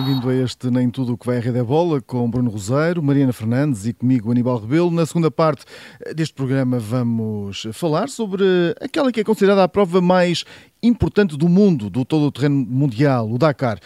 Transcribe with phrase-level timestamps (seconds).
[0.00, 3.02] bem-vindo a este Nem Tudo o que vai à Rede da Bola com Bruno Roseiro,
[3.02, 4.90] Mariana Fernandes e comigo Aníbal Rebelo.
[4.90, 5.66] Na segunda parte
[6.16, 8.42] deste programa vamos falar sobre
[8.80, 10.42] aquela que é considerada a prova mais
[10.82, 13.78] importante do mundo, do todo o terreno mundial, o Dakar.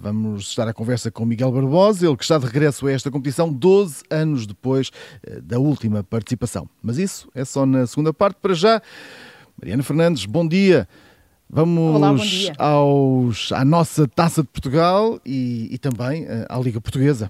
[0.00, 3.52] Vamos estar à conversa com Miguel Barbosa, ele que está de regresso a esta competição
[3.52, 4.90] 12 anos depois
[5.22, 6.68] eh, da última participação.
[6.82, 8.38] Mas isso é só na segunda parte.
[8.42, 8.82] Para já,
[9.56, 10.88] Mariana Fernandes, bom dia.
[11.52, 12.14] Vamos Olá,
[12.58, 17.28] aos, à nossa Taça de Portugal e, e também eh, à Liga Portuguesa.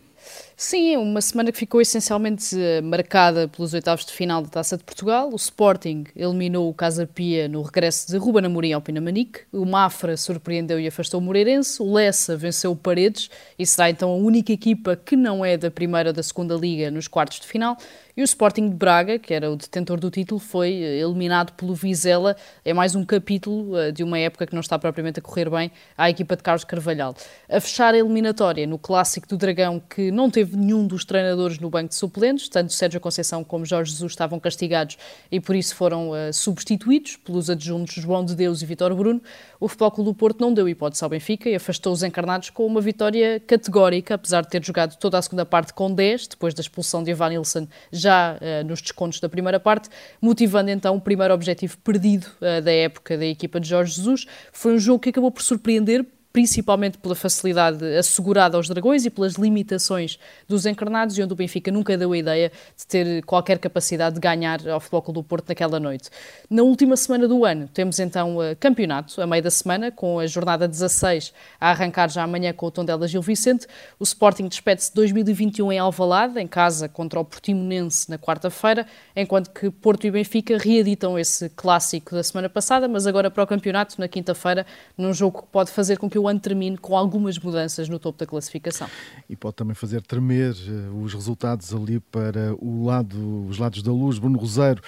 [0.62, 4.84] Sim, uma semana que ficou essencialmente eh, marcada pelos oitavos de final da Taça de
[4.84, 5.30] Portugal.
[5.32, 9.40] O Sporting eliminou o Casa Pia no regresso de Ruben Amorim ao Pinamanique.
[9.50, 11.82] O Mafra surpreendeu e afastou o Moreirense.
[11.82, 15.70] O Lessa venceu o Paredes e será então a única equipa que não é da
[15.70, 17.78] primeira ou da segunda liga nos quartos de final.
[18.20, 21.74] E o Sporting de Braga, que era o detentor do título, foi eh, eliminado pelo
[21.74, 22.36] Vizela.
[22.62, 25.70] É mais um capítulo eh, de uma época que não está propriamente a correr bem
[25.96, 27.14] à equipa de Carlos Carvalhal.
[27.48, 31.70] A fechar a eliminatória no Clássico do Dragão, que não teve nenhum dos treinadores no
[31.70, 34.98] banco de suplentes, tanto Sérgio Conceição como Jorge Jesus estavam castigados
[35.32, 39.20] e por isso foram uh, substituídos pelos adjuntos João de Deus e Vitor Bruno.
[39.58, 42.66] O Futebol Clube do Porto não deu hipótese ao Benfica e afastou os encarnados com
[42.66, 46.60] uma vitória categórica, apesar de ter jogado toda a segunda parte com 10, depois da
[46.60, 49.88] expulsão de Ivan Nilsson já já uh, nos descontos da primeira parte,
[50.20, 54.26] motivando então o primeiro objetivo perdido uh, da época da equipa de Jorge Jesus.
[54.52, 59.34] Foi um jogo que acabou por surpreender principalmente pela facilidade assegurada aos dragões e pelas
[59.34, 64.14] limitações dos encarnados, e onde o Benfica nunca deu a ideia de ter qualquer capacidade
[64.14, 66.08] de ganhar ao Futebol Clube do Porto naquela noite.
[66.48, 70.26] Na última semana do ano, temos então uh, campeonato, a meio da semana, com a
[70.26, 73.66] jornada 16 a arrancar já amanhã com o Tondela Gil Vicente.
[73.98, 78.86] O Sporting despede-se 2021 em Alvalade, em casa contra o Portimonense na quarta-feira,
[79.16, 83.46] enquanto que Porto e Benfica reeditam esse clássico da semana passada, mas agora para o
[83.46, 84.64] campeonato, na quinta-feira,
[84.96, 88.18] num jogo que pode fazer com que o ano termine com algumas mudanças no topo
[88.18, 88.88] da classificação.
[89.28, 93.92] E pode também fazer tremer uh, os resultados ali para o lado, os lados da
[93.92, 94.18] luz.
[94.18, 94.82] Bruno Roseiro.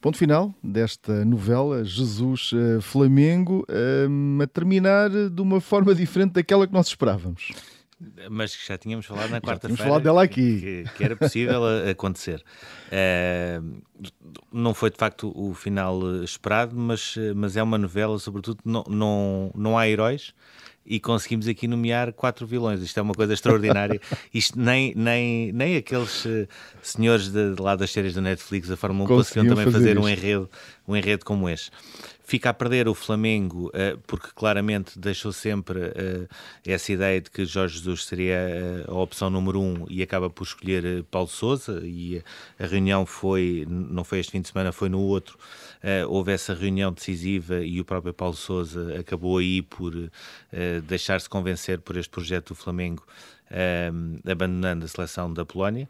[0.00, 6.66] Ponto final desta novela, Jesus uh, Flamengo, uh, a terminar de uma forma diferente daquela
[6.66, 7.52] que nós esperávamos.
[8.30, 9.76] Mas que já tínhamos falado na quarta-feira.
[9.76, 10.60] Tínhamos falado dela aqui.
[10.60, 12.42] Que, que era possível acontecer.
[12.88, 13.82] Uh,
[14.52, 19.50] não foi de facto o final esperado, mas, mas é uma novela, sobretudo, não, não,
[19.54, 20.34] não há heróis
[20.86, 22.82] e conseguimos aqui nomear quatro vilões.
[22.82, 24.00] Isto é uma coisa extraordinária.
[24.32, 26.46] Isto nem, nem, nem aqueles uh,
[26.82, 29.98] senhores de, de, lá das séries da Netflix da Fórmula 1 conseguiam também fazer, fazer
[29.98, 30.50] um, enredo,
[30.86, 31.70] um enredo como este.
[32.26, 36.28] Fica a perder o Flamengo, uh, porque claramente deixou sempre uh,
[36.66, 41.04] essa ideia de que Jorge Jesus seria a opção número um e acaba por escolher
[41.10, 42.22] Paulo Souza e
[42.58, 45.38] a reunião foi, não foi este fim de semana, foi no outro,
[45.82, 50.10] uh, houve essa reunião decisiva e o próprio Paulo Souza acabou aí por uh,
[50.86, 53.04] deixar-se convencer por este projeto do Flamengo,
[53.50, 55.88] uh, abandonando a seleção da Polónia.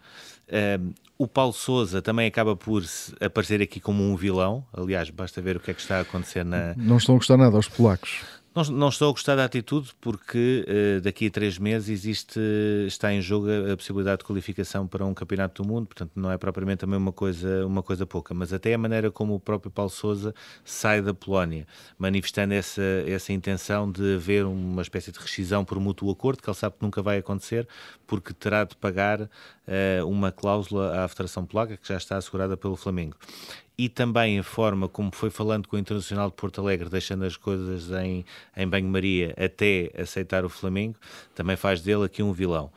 [1.18, 2.82] o Paulo Souza também acaba por
[3.20, 4.64] aparecer aqui como um vilão.
[4.72, 6.74] Aliás, basta ver o que é que está a acontecer na.
[6.76, 8.20] Não estão a gostar nada aos polacos.
[8.54, 12.38] Não, não, estou a gostar da atitude porque uh, daqui a três meses existe,
[12.86, 16.38] está em jogo a, possibilidade de qualificação para um campeonato do mundo, portanto não é
[16.38, 19.90] propriamente também uma coisa, uma coisa pouca, mas até a maneira como o próprio Paulo
[19.90, 20.32] Sousa
[20.64, 21.66] sai da Polónia,
[21.98, 26.56] manifestando essa, essa intenção de haver uma espécie de rescisão por mútuo acordo, que ele
[26.56, 27.66] sabe que nunca vai acontecer,
[28.06, 29.28] porque terá de pagar uh,
[30.06, 33.16] uma cláusula à Federação Polaca que já está assegurada pelo Flamengo
[33.76, 37.36] e também a forma como foi falando com o Internacional de Porto Alegre, deixando as
[37.36, 38.24] coisas em,
[38.56, 40.96] em banho-maria até aceitar o Flamengo,
[41.34, 42.70] também faz dele aqui um vilão.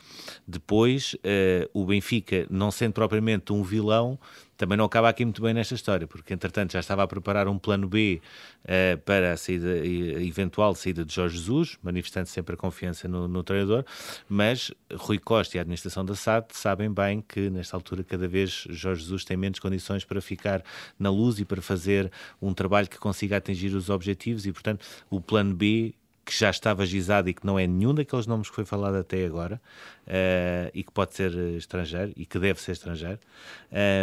[0.47, 4.17] Depois, uh, o Benfica, não sendo propriamente um vilão,
[4.57, 7.59] também não acaba aqui muito bem nesta história, porque entretanto já estava a preparar um
[7.59, 8.19] plano B
[8.63, 13.43] uh, para a saída, eventual saída de Jorge Jesus, manifestando sempre a confiança no, no,
[13.43, 13.85] treinador,
[14.27, 18.65] mas Rui Costa e a administração da SAD sabem bem que nesta altura cada vez
[18.69, 20.63] Jorge Jesus tem menos condições para ficar
[20.97, 22.11] na luz e para fazer
[22.41, 25.93] um trabalho que consiga atingir os objetivos e portanto o plano B
[26.27, 29.25] que já estava gizado e que não é nenhum daqueles nomes que foi falado até
[29.25, 29.61] agora
[30.05, 33.17] uh, e que pode ser estrangeiro e que deve ser estrangeiro,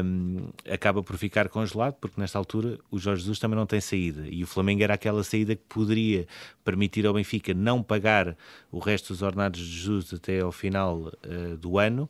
[0.02, 4.26] um, acaba por ficar congelado porque nesta altura o Jorge Jesus também não tem saída
[4.26, 6.26] e o Flamengo era aquela saída que poderia
[6.64, 8.34] permitir ao Benfica não pagar
[8.72, 12.04] o resto dos ordenados de Jesus até ao final uh, do ano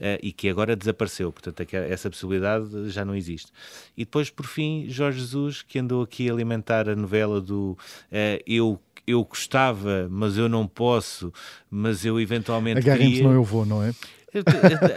[0.00, 3.52] uh, e que agora desapareceu, portanto essa possibilidade já não existe.
[3.96, 7.78] E depois por fim Jorge Jesus que andou aqui a alimentar a novela do
[8.44, 11.32] eu eu gostava, mas eu não posso,
[11.70, 13.92] mas eu eventualmente Agarrem-se, não eu vou, não é?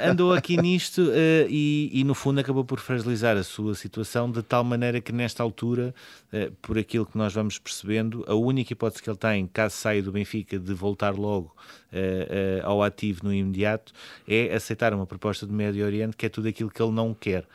[0.07, 4.44] andou aqui nisto uh, e, e, no fundo, acabou por fragilizar a sua situação de
[4.44, 5.94] tal maneira que, nesta altura,
[6.31, 10.04] uh, por aquilo que nós vamos percebendo, a única hipótese que ele tem, caso saia
[10.04, 11.56] do Benfica, de voltar logo
[11.92, 13.92] uh, ao ativo no imediato,
[14.27, 17.45] é aceitar uma proposta do Médio Oriente, que é tudo aquilo que ele não quer.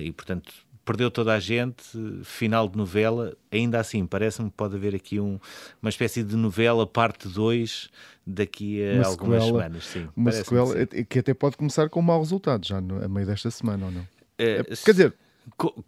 [0.00, 0.52] e, portanto,
[0.84, 1.82] perdeu toda a gente,
[2.24, 5.38] final de novela, ainda assim, parece-me que pode haver aqui um,
[5.80, 7.88] uma espécie de novela parte 2
[8.26, 9.84] daqui a uma algumas sequela, semanas.
[9.84, 13.08] Sim, uma sequela que, que até pode começar com um mau resultado, já no, a
[13.08, 14.06] meio desta semana, ou não?
[14.38, 15.14] É, Quer dizer,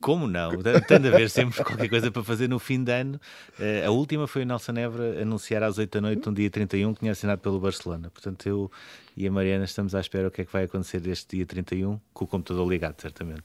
[0.00, 0.50] como não?
[0.86, 3.20] Tendo a ver sempre qualquer coisa para fazer no fim de ano.
[3.58, 6.94] Uh, a última foi o Nelson Évora anunciar às 8 da noite, um dia 31,
[6.94, 8.10] que tinha assinado pelo Barcelona.
[8.10, 8.70] Portanto, eu
[9.16, 11.98] e a Mariana estamos à espera o que é que vai acontecer deste dia 31,
[12.12, 13.44] com o computador ligado, certamente.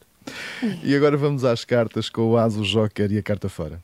[0.83, 3.79] E agora vamos às cartas com o Aso, o Joker e a carta fora.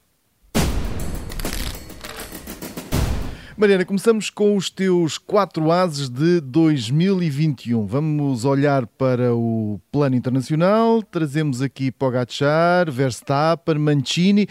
[3.58, 7.86] Mariana, começamos com os teus quatro ases de 2021.
[7.86, 11.02] Vamos olhar para o plano internacional.
[11.02, 14.46] Trazemos aqui Pogacar, Verstappen, Mancini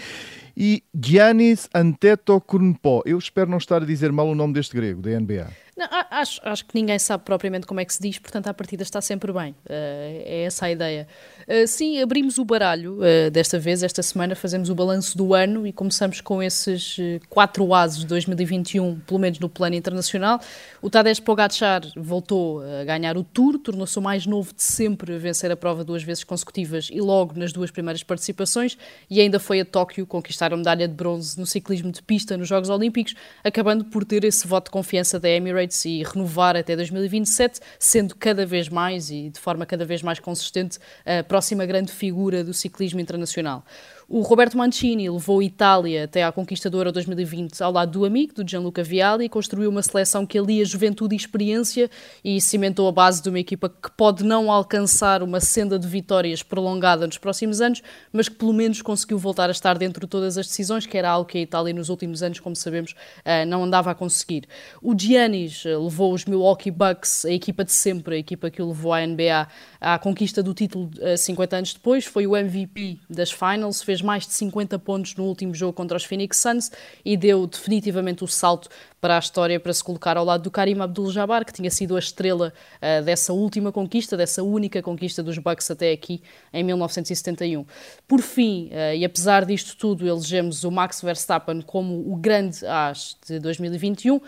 [0.56, 3.02] e Giannis Antetokounmpo.
[3.04, 5.63] Eu espero não estar a dizer mal o nome deste grego, da NBA.
[5.76, 8.84] Não, acho, acho que ninguém sabe propriamente como é que se diz, portanto, a partida
[8.84, 9.50] está sempre bem.
[9.64, 11.08] Uh, é essa a ideia.
[11.48, 15.66] Uh, sim, abrimos o baralho uh, desta vez, esta semana, fazemos o balanço do ano
[15.66, 16.96] e começamos com esses
[17.28, 20.38] quatro ases de 2021, pelo menos no plano internacional.
[20.80, 25.18] O Tadej Pogacar voltou a ganhar o Tour, tornou-se o mais novo de sempre a
[25.18, 28.78] vencer a prova duas vezes consecutivas e logo nas duas primeiras participações,
[29.10, 32.46] e ainda foi a Tóquio conquistar a medalha de bronze no ciclismo de pista nos
[32.46, 37.60] Jogos Olímpicos, acabando por ter esse voto de confiança da Emirates E renovar até 2027,
[37.78, 42.44] sendo cada vez mais e de forma cada vez mais consistente a próxima grande figura
[42.44, 43.64] do ciclismo internacional.
[44.06, 48.04] O Roberto Mancini levou a Itália até à conquista do Euro 2020 ao lado do
[48.04, 51.90] amigo, do Gianluca Vialli, e construiu uma seleção que alia juventude e experiência
[52.22, 56.42] e cimentou a base de uma equipa que pode não alcançar uma senda de vitórias
[56.42, 60.36] prolongada nos próximos anos, mas que pelo menos conseguiu voltar a estar dentro de todas
[60.36, 63.64] as decisões, que era algo que a Itália nos últimos anos, como sabemos, eh, não
[63.64, 64.46] andava a conseguir.
[64.82, 68.68] O Giannis eh, levou os Milwaukee Bucks, a equipa de sempre, a equipa que o
[68.68, 69.48] levou à NBA,
[69.80, 74.26] à conquista do título 50 eh, anos depois, foi o MVP das Finals, fez mais
[74.26, 76.70] de 50 pontos no último jogo contra os Phoenix Suns
[77.04, 78.68] e deu definitivamente o salto
[79.00, 81.98] para a história para se colocar ao lado do Karim Abdul-Jabbar, que tinha sido a
[81.98, 87.66] estrela uh, dessa última conquista, dessa única conquista dos Bucks até aqui em 1971.
[88.08, 93.16] Por fim, uh, e apesar disto tudo, elegemos o Max Verstappen como o grande as
[93.26, 94.20] de 2021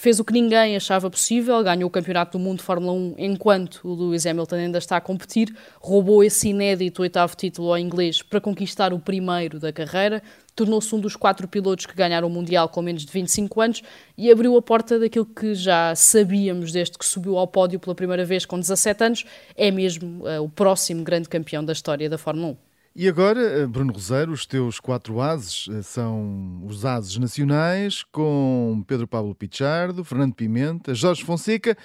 [0.00, 3.80] fez o que ninguém achava possível, ganhou o Campeonato do Mundo de Fórmula 1 enquanto
[3.84, 8.40] o Lewis Hamilton ainda está a competir, roubou esse inédito oitavo título ao inglês para
[8.40, 10.22] conquistar o primeiro da carreira,
[10.56, 13.82] tornou-se um dos quatro pilotos que ganharam o Mundial com menos de 25 anos
[14.16, 18.24] e abriu a porta daquilo que já sabíamos desde que subiu ao pódio pela primeira
[18.24, 19.24] vez com 17 anos,
[19.56, 22.71] é mesmo uh, o próximo grande campeão da história da Fórmula 1.
[22.94, 28.84] E agora, eh, Bruno Roseiro, os teus quatro ases eh, são os ases nacionais, com
[28.86, 31.76] Pedro Pablo Pichardo, Fernando Pimenta, Jorge Fonseca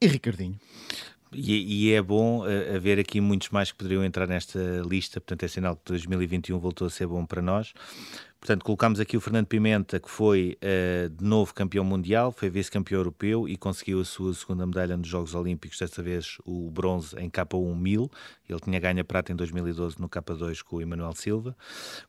[0.00, 0.58] e Ricardinho.
[1.34, 5.44] E, e, é bom uh, haver aqui muitos mais que poderiam entrar nesta lista, portanto
[5.44, 7.72] é sinal que 2021 voltou a ser bom para nós.
[8.42, 12.98] Portanto, colocámos aqui o Fernando Pimenta, que foi uh, de novo campeão mundial, foi vice-campeão
[12.98, 17.30] europeu e conseguiu a sua segunda medalha nos Jogos Olímpicos, desta vez o bronze em
[17.30, 18.10] K1 1000.
[18.48, 21.56] Ele tinha ganho a prata em 2012 no K2 com o Emanuel Silva.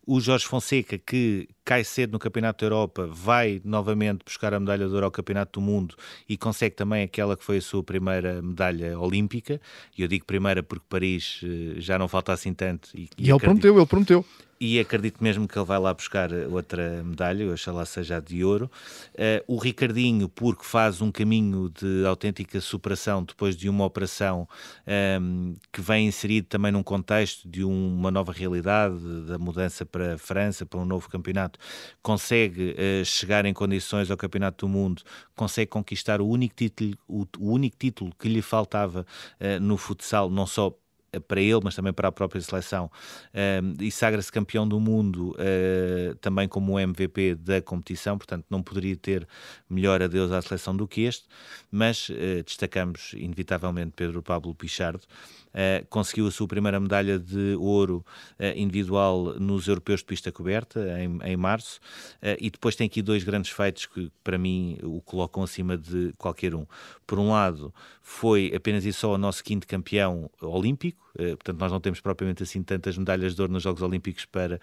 [0.07, 4.87] O Jorge Fonseca, que cai cedo no Campeonato da Europa, vai novamente buscar a medalha
[4.87, 5.95] de ouro ao Campeonato do Mundo
[6.27, 9.61] e consegue também aquela que foi a sua primeira medalha olímpica.
[9.95, 12.89] E eu digo primeira porque Paris uh, já não falta assim tanto.
[12.95, 13.39] E, e, e ele acredito...
[13.43, 14.25] prometeu, ele prometeu
[14.59, 18.69] e acredito mesmo que ele vai lá buscar outra medalha, oxalá seja de ouro.
[19.13, 24.47] Uh, o Ricardinho, porque faz um caminho de autêntica superação depois de uma operação
[24.87, 28.95] um, ehm, que vem inserido também num contexto de um, uma nova realidade,
[29.27, 31.59] da mudança para a França, para um novo campeonato,
[32.01, 35.01] consegue uh, chegar em condições ao Campeonato do Mundo,
[35.35, 39.05] consegue conquistar o único título, o, o único título que lhe faltava
[39.39, 40.73] uh, no futsal, não só
[41.19, 46.15] para ele, mas também para a própria seleção, uh, e sagra-se campeão do mundo uh,
[46.15, 49.27] também como MVP da competição, portanto não poderia ter
[49.69, 51.25] melhor adeus à seleção do que este,
[51.71, 55.05] mas uh, destacamos inevitavelmente Pedro Pablo Pichardo,
[55.53, 58.03] Uh, conseguiu a sua primeira medalha de ouro
[58.39, 61.79] uh, individual nos europeus de pista coberta, em, em março,
[62.23, 66.11] uh, e depois tem aqui dois grandes feitos que, para mim, o colocam acima de
[66.17, 66.65] qualquer um.
[67.05, 71.79] Por um lado, foi apenas e só o nosso quinto campeão olímpico, portanto nós não
[71.79, 74.59] temos propriamente assim tantas medalhas de ouro nos Jogos Olímpicos para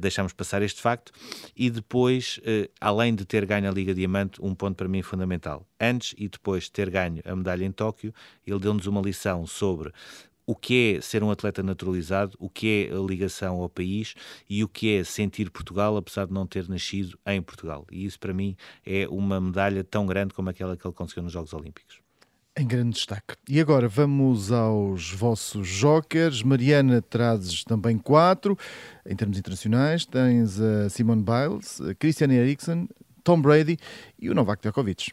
[0.00, 1.12] deixarmos passar este facto.
[1.56, 2.40] E depois,
[2.80, 5.66] além de ter ganho a Liga Diamante, um ponto para mim fundamental.
[5.80, 8.12] Antes e depois de ter ganho a medalha em Tóquio,
[8.46, 9.92] ele deu-nos uma lição sobre
[10.48, 14.14] o que é ser um atleta naturalizado, o que é a ligação ao país
[14.48, 17.84] e o que é sentir Portugal, apesar de não ter nascido em Portugal.
[17.90, 21.32] E isso, para mim, é uma medalha tão grande como aquela que ele conseguiu nos
[21.32, 22.05] Jogos Olímpicos.
[22.58, 23.34] Em grande destaque.
[23.46, 26.42] E agora vamos aos vossos jokers.
[26.42, 28.56] Mariana, trazes também quatro.
[29.04, 32.88] Em termos internacionais, tens a Simone Biles, a Christian Eriksen,
[33.22, 33.76] Tom Brady
[34.18, 35.12] e o Novak Djokovic.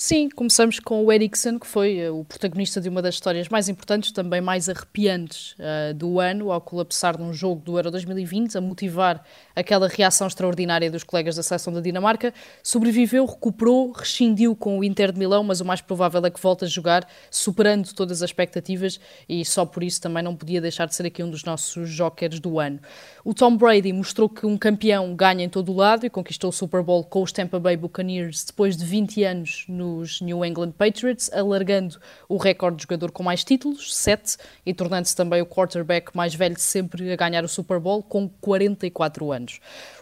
[0.00, 3.68] Sim, começamos com o Eriksen, que foi uh, o protagonista de uma das histórias mais
[3.68, 8.60] importantes, também mais arrepiantes uh, do ano, ao colapsar num jogo do Euro 2020, a
[8.60, 9.24] motivar
[9.56, 12.32] aquela reação extraordinária dos colegas da seleção da Dinamarca.
[12.62, 16.64] Sobreviveu, recuperou, rescindiu com o Inter de Milão, mas o mais provável é que volte
[16.64, 20.94] a jogar, superando todas as expectativas e só por isso também não podia deixar de
[20.94, 22.78] ser aqui um dos nossos jokers do ano.
[23.24, 26.52] O Tom Brady mostrou que um campeão ganha em todo o lado e conquistou o
[26.52, 30.72] Super Bowl com os Tampa Bay Buccaneers depois de 20 anos no nos New England
[30.72, 36.16] Patriots, alargando o recorde de jogador com mais títulos, 7, e tornando-se também o quarterback
[36.16, 39.60] mais velho sempre a ganhar o Super Bowl, com 44 anos.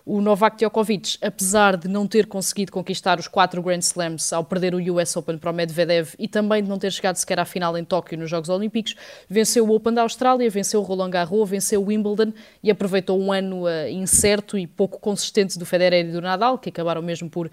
[0.08, 4.72] O Novak Djokovic, apesar de não ter conseguido conquistar os quatro Grand Slams ao perder
[4.72, 7.76] o US Open para o Medvedev e também de não ter chegado sequer à final
[7.76, 8.94] em Tóquio nos Jogos Olímpicos,
[9.28, 12.32] venceu o Open da Austrália, venceu o Roland Garros, venceu o Wimbledon
[12.62, 16.68] e aproveitou um ano uh, incerto e pouco consistente do Federer e do Nadal, que
[16.68, 17.50] acabaram mesmo por uh,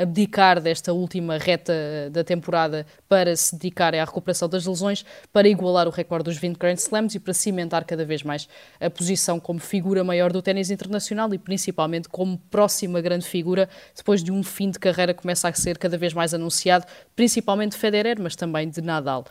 [0.00, 1.74] abdicar desta última reta
[2.12, 6.56] da temporada para se dedicarem à recuperação das lesões, para igualar o recorde dos 20
[6.56, 8.48] Grand Slams e para cimentar cada vez mais
[8.80, 14.22] a posição como figura maior do ténis internacional e principalmente como próxima grande figura depois
[14.22, 17.78] de um fim de carreira que começa a ser cada vez mais anunciado, principalmente de
[17.78, 19.24] Federer, mas também de Nadal.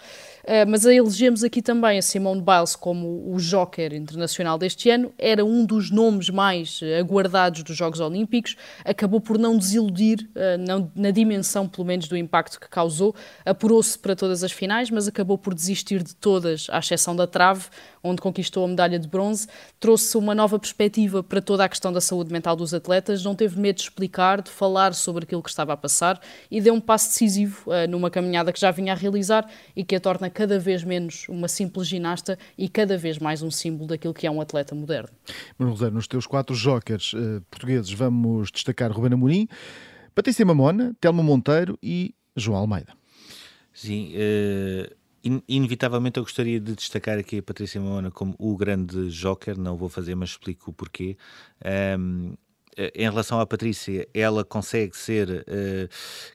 [0.43, 5.45] Uh, mas elegemos aqui também a Simone Biles como o joker internacional deste ano, era
[5.45, 11.11] um dos nomes mais aguardados dos Jogos Olímpicos, acabou por não desiludir uh, não, na
[11.11, 15.53] dimensão, pelo menos, do impacto que causou, apurou-se para todas as finais, mas acabou por
[15.53, 17.65] desistir de todas, à exceção da trave,
[18.03, 19.47] onde conquistou a medalha de bronze,
[19.79, 23.59] trouxe uma nova perspectiva para toda a questão da saúde mental dos atletas, não teve
[23.59, 26.19] medo de explicar, de falar sobre aquilo que estava a passar
[26.49, 29.95] e deu um passo decisivo uh, numa caminhada que já vinha a realizar e que
[29.95, 34.13] a torna cada vez menos uma simples ginasta e cada vez mais um símbolo daquilo
[34.13, 35.09] que é um atleta moderno.
[35.57, 39.47] Bruno Rosário, nos teus quatro jokers uh, portugueses vamos destacar Ruben Amorim,
[40.15, 42.93] Patrícia Mamona, Telmo Monteiro e João Almeida.
[43.73, 49.09] Sim, uh, in, inevitavelmente eu gostaria de destacar aqui a Patrícia Mamona como o grande
[49.09, 51.17] joker, não vou fazer, mas explico o porquê.
[51.97, 52.37] Um, eh,
[52.77, 55.89] em relação à Patrícia, ela consegue ser uh,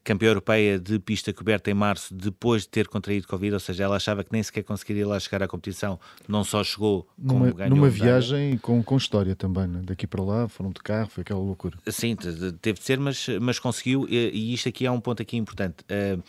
[0.05, 3.97] campeã europeia de pista coberta em março depois de ter contraído Covid, ou seja, ela
[3.97, 7.77] achava que nem sequer conseguiria lá chegar à competição, não só chegou como numa, ganhou.
[7.77, 9.81] Numa viagem com, com história também, né?
[9.85, 11.79] daqui para lá, foram de carro, foi aquela loucura.
[11.89, 12.17] Sim,
[12.61, 15.77] teve de ser, mas, mas conseguiu, e, e isto aqui é um ponto aqui importante.
[15.85, 16.23] Uh,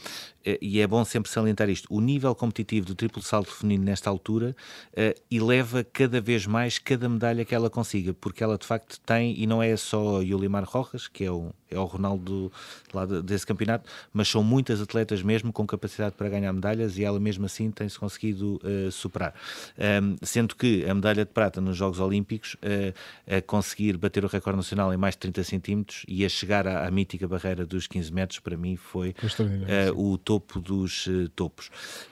[0.61, 4.55] e é bom sempre salientar isto, o nível competitivo do triplo salto feminino nesta altura
[4.93, 9.37] uh, eleva cada vez mais cada medalha que ela consiga, porque ela de facto tem,
[9.37, 12.51] e não é só Yulimar Rojas, que é o, é o Ronaldo
[12.93, 17.19] lá desse campeonato, mas são muitas atletas mesmo com capacidade para ganhar medalhas e ela
[17.19, 19.33] mesmo assim tem-se conseguido uh, superar.
[19.77, 24.27] Um, sendo que a medalha de prata nos Jogos Olímpicos, uh, a conseguir bater o
[24.27, 27.87] recorde nacional em mais de 30 centímetros e a chegar à, à mítica barreira dos
[27.87, 31.69] 15 metros, para mim foi uh, o topo dos topos.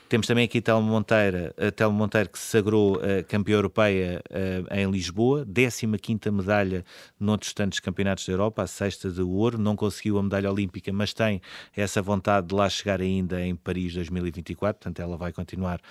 [0.07, 4.74] Temos também aqui Telmo Monteiro, a Telmo Monteiro que se sagrou uh, campeã europeia uh,
[4.75, 6.85] em Lisboa, 15ª medalha
[7.19, 11.12] noutros tantos campeonatos da Europa, a sexta de ouro, não conseguiu a medalha olímpica, mas
[11.12, 11.41] tem
[11.75, 15.81] essa vontade de lá chegar ainda em Paris 2024, portanto ela vai continuar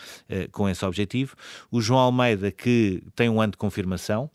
[0.53, 1.35] com esse objetivo.
[1.71, 4.31] O João Almeida que tem um ano de confirmação,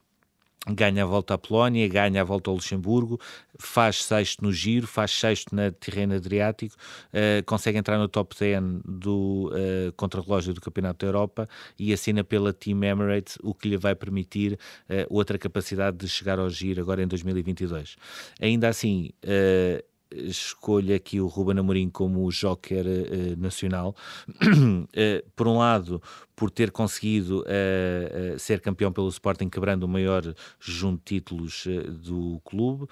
[0.67, 3.19] ganha a volta à Polónia, ganha a volta ao Luxemburgo,
[3.57, 6.75] faz sexto no Giro, faz sexto na Tirrena Adriático,
[7.13, 12.23] uh, consegue entrar no top 10 do uh, contrarrelógio do Campeonato da Europa e assina
[12.23, 16.81] pela Team Emirates, o que lhe vai permitir uh, outra capacidade de chegar ao Giro
[16.81, 17.95] agora em 2022.
[18.41, 23.95] Ainda assim, uh, escolho aqui o Ruben Amorim como o joker uh, nacional.
[24.29, 24.87] uh,
[25.35, 26.01] por um lado,
[26.35, 30.23] por ter conseguido uh, ser campeão pelo Sporting, quebrando o maior
[30.59, 31.67] junto de títulos
[32.01, 32.87] do clube,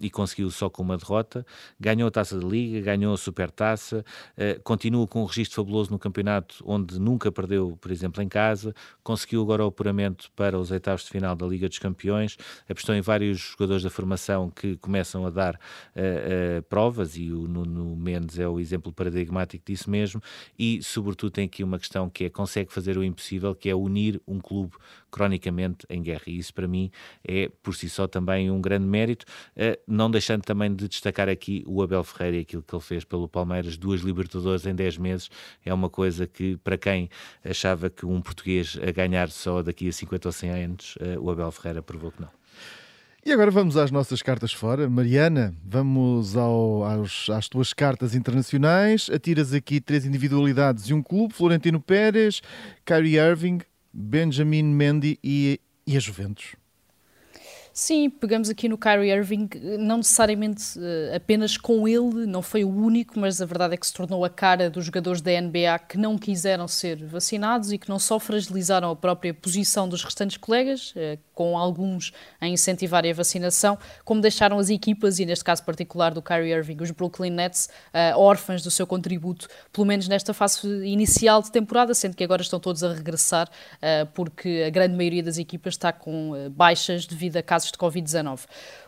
[0.00, 1.44] e conseguiu só com uma derrota.
[1.78, 4.04] Ganhou a Taça da Liga, ganhou a Supertaça,
[4.62, 8.74] continua com um registro fabuloso no campeonato, onde nunca perdeu, por exemplo, em casa.
[9.02, 12.36] Conseguiu agora o apuramento para os oitavos de final da Liga dos Campeões.
[12.68, 15.58] Apostou em vários jogadores da formação que começam a dar
[16.28, 20.22] uh, provas e o Nuno Mendes é o exemplo paradigmático disso mesmo
[20.58, 24.20] e sobretudo tem aqui uma questão que é consegue fazer o impossível, que é unir
[24.26, 24.74] um clube
[25.10, 26.90] cronicamente em guerra e isso para mim
[27.26, 29.24] é por si só também um grande mérito,
[29.56, 33.04] uh, não deixando também de destacar aqui o Abel Ferreira e aquilo que ele fez
[33.04, 35.30] pelo Palmeiras, duas Libertadores em 10 meses,
[35.64, 37.08] é uma coisa que para quem
[37.44, 41.30] achava que um português a ganhar só daqui a 50 ou 100 anos, uh, o
[41.30, 42.37] Abel Ferreira provou que não.
[43.28, 44.88] E agora vamos às nossas cartas fora.
[44.88, 49.10] Mariana, vamos ao, aos, às tuas cartas internacionais.
[49.12, 52.40] Atiras aqui três individualidades e um clube: Florentino Pérez,
[52.86, 53.58] Kyrie Irving,
[53.92, 56.56] Benjamin Mendy e, e a Juventus.
[57.80, 62.68] Sim, pegamos aqui no Kyrie Irving, não necessariamente uh, apenas com ele, não foi o
[62.68, 65.96] único, mas a verdade é que se tornou a cara dos jogadores da NBA que
[65.96, 70.90] não quiseram ser vacinados e que não só fragilizaram a própria posição dos restantes colegas,
[70.90, 76.12] uh, com alguns a incentivarem a vacinação, como deixaram as equipas, e neste caso particular
[76.12, 80.66] do Kyrie Irving, os Brooklyn Nets, uh, órfãs do seu contributo, pelo menos nesta fase
[80.84, 83.48] inicial de temporada, sendo que agora estão todos a regressar,
[84.14, 88.40] porque a grande maioria das equipas está com baixas devido a casos de Covid-19.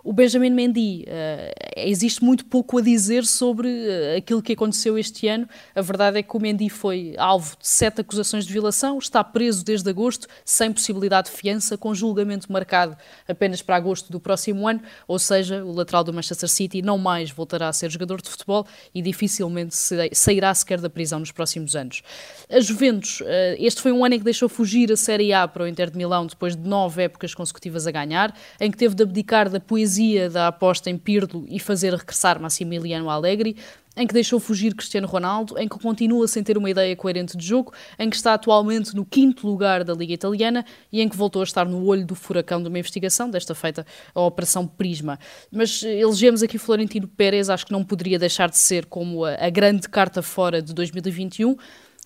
[0.03, 5.29] O Benjamin Mendy, uh, existe muito pouco a dizer sobre uh, aquilo que aconteceu este
[5.29, 5.49] ano.
[5.75, 9.65] A verdade é que o Mendy foi alvo de sete acusações de violação, está preso
[9.65, 12.97] desde agosto, sem possibilidade de fiança, com julgamento marcado
[13.29, 17.31] apenas para agosto do próximo ano, ou seja, o lateral do Manchester City não mais
[17.31, 19.77] voltará a ser jogador de futebol e dificilmente
[20.13, 22.03] sairá sequer da prisão nos próximos anos.
[22.49, 23.25] A Juventus, uh,
[23.59, 25.99] este foi um ano em que deixou fugir a Série A para o Inter de
[25.99, 30.31] Milão depois de nove épocas consecutivas a ganhar, em que teve de abdicar da poesia
[30.31, 33.57] da aposta em Pirlo e fazer regressar Massimiliano Allegri,
[33.97, 37.45] em que deixou fugir Cristiano Ronaldo, em que continua sem ter uma ideia coerente de
[37.45, 41.41] jogo, em que está atualmente no quinto lugar da Liga Italiana e em que voltou
[41.41, 43.85] a estar no olho do furacão de uma investigação, desta feita
[44.15, 45.19] a Operação Prisma.
[45.51, 49.51] Mas eh, elegemos aqui Florentino Pérez, acho que não poderia deixar de ser como a
[49.51, 51.57] grande carta fora de 2021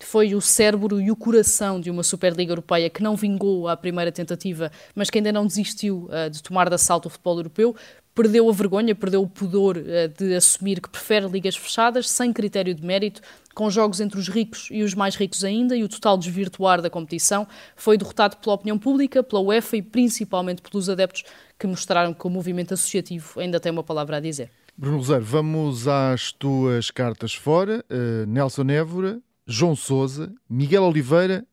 [0.03, 4.11] foi o cérebro e o coração de uma Superliga Europeia que não vingou à primeira
[4.11, 7.75] tentativa, mas que ainda não desistiu uh, de tomar de assalto o futebol europeu.
[8.13, 9.83] Perdeu a vergonha, perdeu o pudor uh,
[10.17, 13.21] de assumir que prefere ligas fechadas, sem critério de mérito,
[13.53, 16.89] com jogos entre os ricos e os mais ricos ainda, e o total desvirtuar da
[16.89, 17.47] competição.
[17.75, 21.23] Foi derrotado pela opinião pública, pela UEFA e principalmente pelos adeptos
[21.57, 24.51] que mostraram que o movimento associativo ainda tem uma palavra a dizer.
[24.77, 27.83] Bruno Rosário, vamos às tuas cartas fora.
[27.89, 31.45] Uh, Nelson Évora, João Sousa, Miguel Oliveira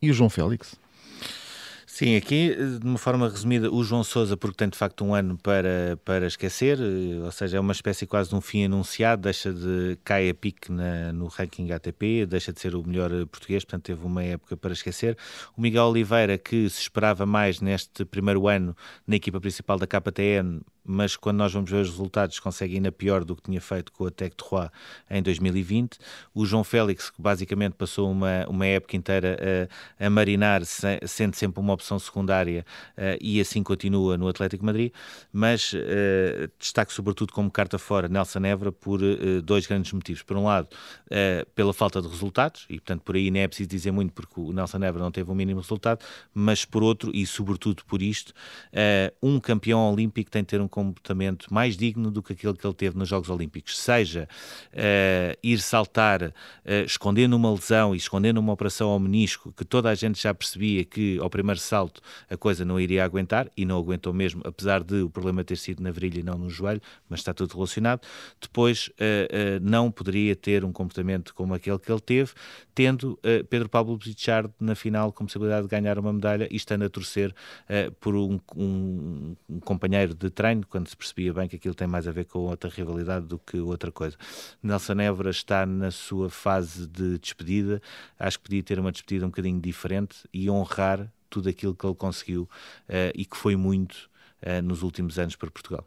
[0.00, 0.78] e o João Félix.
[2.00, 5.36] Sim, aqui de uma forma resumida, o João Sousa, porque tem de facto um ano
[5.36, 9.52] para, para esquecer, eh, ou seja, é uma espécie quase de um fim anunciado, deixa
[9.52, 13.64] de cair a pique na, no ranking ATP, deixa de ser o melhor eh, português,
[13.66, 15.14] portanto teve uma época para esquecer.
[15.54, 18.74] O Miguel Oliveira, que se esperava mais neste primeiro ano
[19.06, 23.24] na equipa principal da KTN, mas quando nós vamos ver os resultados consegue ainda pior
[23.24, 24.68] do que tinha feito com a Tec de Roy
[25.08, 25.98] em 2020.
[26.34, 29.38] O João Félix, que basicamente passou uma, uma época inteira
[29.98, 32.64] a, a marinar, se, sendo sempre uma opção secundária,
[32.98, 34.92] uh, e assim continua no Atlético Madrid,
[35.32, 40.22] mas uh, destaque sobretudo como carta fora Nelson Évora por uh, dois grandes motivos.
[40.22, 40.68] Por um lado,
[41.54, 44.52] pela falta de resultados, e portanto por aí nem é preciso dizer muito porque o
[44.52, 48.32] Nelson Évora não teve um mínimo resultado, mas por outro, e sobretudo por isto,
[49.22, 52.74] um campeão olímpico tem de ter um comportamento mais digno do que aquele que ele
[52.74, 54.28] teve nos Jogos Olímpicos, seja
[54.72, 56.32] uh, ir saltar uh,
[56.84, 60.84] escondendo uma lesão e escondendo uma operação ao menisco, que toda a gente já percebia
[60.84, 65.02] que ao primeiro salto a coisa não iria aguentar, e não aguentou mesmo, apesar de
[65.02, 68.00] o problema ter sido na virilha e não no joelho, mas está tudo relacionado.
[68.40, 72.32] Depois, uh, não poderia ter um comportamento como aquele que ele teve,
[72.80, 73.18] tendo
[73.50, 77.34] Pedro Pablo Pichard na final com possibilidade de ganhar uma medalha e estando a torcer
[78.00, 82.08] por um, um, um companheiro de treino quando se percebia bem que aquilo tem mais
[82.08, 84.16] a ver com outra rivalidade do que outra coisa.
[84.62, 87.82] Nelson Évora está na sua fase de despedida,
[88.18, 91.94] acho que podia ter uma despedida um bocadinho diferente e honrar tudo aquilo que ele
[91.94, 92.48] conseguiu
[92.88, 94.08] uh, e que foi muito
[94.42, 95.86] uh, nos últimos anos para Portugal.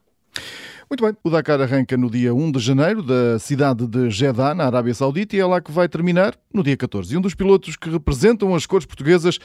[0.89, 4.65] Muito bem, o Dakar arranca no dia 1 de janeiro da cidade de Jeddah, na
[4.65, 7.13] Arábia Saudita, e é lá que vai terminar no dia 14.
[7.13, 9.39] E um dos pilotos que representam as cores portuguesas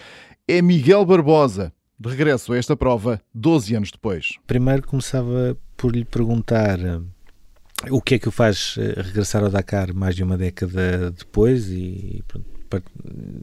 [0.47, 4.35] é Miguel Barbosa de regresso a esta prova 12 anos depois?
[4.47, 7.01] Primeiro começava por lhe perguntar eh,
[7.91, 11.69] o que é que o faz eh, regressar ao Dakar mais de uma década depois
[11.71, 12.23] e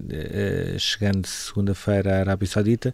[0.09, 2.93] eh, chegando segunda-feira à Arábia Saudita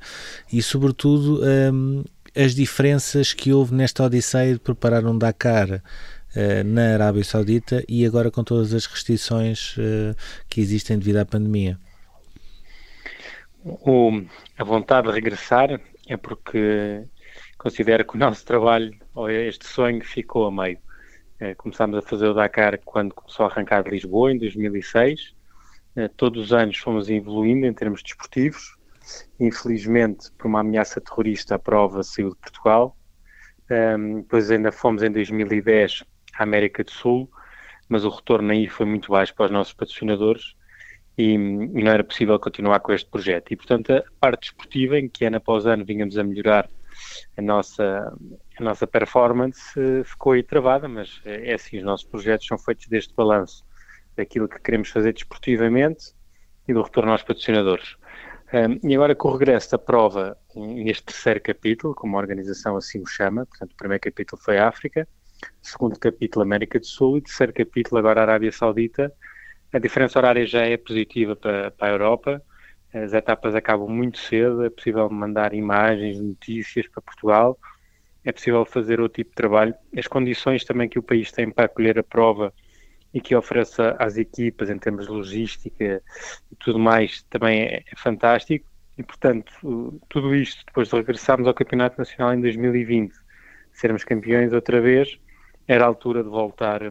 [0.52, 2.04] e sobretudo um,
[2.36, 8.06] as diferenças que houve nesta odisseia de preparar um Dakar uh, na Arábia Saudita e
[8.06, 10.16] agora com todas as restrições uh,
[10.50, 11.78] que existem devido à pandemia.
[13.64, 14.24] O,
[14.58, 17.04] a vontade de regressar é porque
[17.58, 20.80] considero que o nosso trabalho, ou este sonho, ficou a meio.
[21.58, 25.36] começámos a fazer o Dakar quando começou a arrancar de Lisboa, em 2006.
[26.18, 28.81] todos os anos fomos evoluindo em termos desportivos.
[29.40, 32.98] Infelizmente, por uma ameaça terrorista, a prova saiu de Portugal.
[33.70, 36.04] Um, depois ainda fomos em 2010
[36.38, 37.30] à América do Sul,
[37.88, 40.56] mas o retorno aí foi muito baixo para os nossos patrocinadores
[41.18, 43.52] e, e, não era possível continuar com este projeto.
[43.52, 46.70] E, portanto, a parte desportiva, em que ano após ano vínhamos a melhorar
[47.38, 48.14] a nossa,
[48.58, 52.58] a nossa performance, eh, ficou aí travada, mas é, é assim, os nossos projetos são
[52.58, 53.64] feitos deste balanço
[54.16, 56.14] daquilo que queremos fazer desportivamente
[56.68, 57.96] e do retorno aos patrocinadores.
[58.54, 63.02] Um, e agora com o regresso da prova neste terceiro capítulo, como a organização assim
[63.02, 65.08] o chama, portanto o primeiro capítulo foi África,
[65.62, 69.14] segundo capítulo América do Sul e terceiro capítulo agora Arábia Saudita,
[69.72, 72.42] a diferença horária já é positiva para, para a Europa,
[72.94, 77.58] as etapas acabam muito cedo, é possível mandar imagens, notícias para Portugal,
[78.26, 79.74] é possível fazer outro tipo de trabalho.
[79.98, 82.54] As condições também que o país tem para acolher a prova
[83.14, 86.02] e que oferece às equipas em termos de logística
[86.52, 88.66] e tudo mais também é, é fantástico.
[88.98, 93.14] E, portanto, tudo isto, depois de regressarmos ao Campeonato Nacional em 2020,
[93.74, 95.18] sermos campeões outra vez,
[95.68, 96.82] era a altura de voltar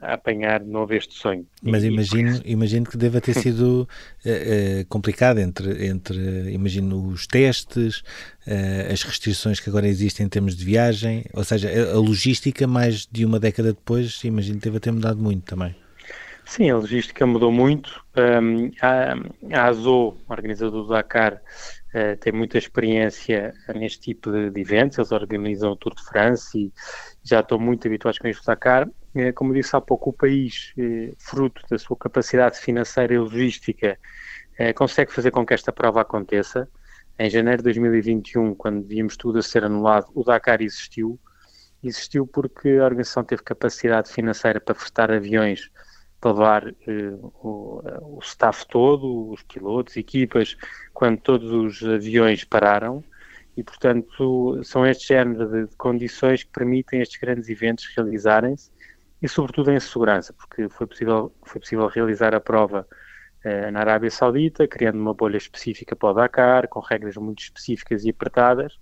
[0.00, 1.46] a apanhar de novo este sonho.
[1.62, 3.88] Mas imagino, imagino que deva ter sido
[4.24, 8.00] uh, complicado entre, entre, imagino, os testes,
[8.46, 12.66] uh, as restrições que agora existem em termos de viagem, ou seja, a, a logística
[12.66, 15.74] mais de uma década depois, imagino que deva ter mudado muito também.
[16.44, 18.04] Sim, a logística mudou muito.
[18.16, 19.14] Um, a,
[19.56, 24.98] a ASO, organizador do Dakar, uh, tem muita experiência neste tipo de, de, eventos.
[24.98, 26.72] Eles organizam o Tour de France e
[27.22, 28.88] já estão muito habituados com este Dakar.
[29.14, 33.98] Uh, como disse há pouco, o país, uh, fruto da sua capacidade financeira e logística,
[34.74, 36.68] consegue fazer com que esta prova aconteça.
[37.18, 41.18] Em janeiro de 2021, quando víamos tudo a ser anulado, o Dakar existiu.
[41.82, 45.70] Existiu porque a organização teve capacidade financeira para prestar aviões
[46.20, 47.82] para levar uh, o,
[48.16, 50.56] o, staff todo, os pilotos, equipas,
[50.92, 53.02] quando todos os aviões pararam.
[53.56, 58.70] E, portanto, são este género de, de condições que permitem estes grandes eventos realizarem-se
[59.22, 62.86] e, sobretudo, em segurança, porque foi possível, foi possível realizar a prova
[63.44, 68.04] uh, na Arábia Saudita, criando uma bolha específica para o Dakar, com regras muito específicas
[68.04, 68.78] e apertadas.